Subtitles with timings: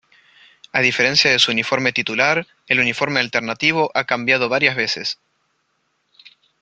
[0.71, 5.19] A diferencia de su uniforme titular, el uniforme alternativo ha cambiado varias veces.